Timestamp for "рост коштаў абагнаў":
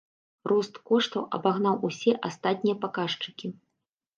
0.51-1.75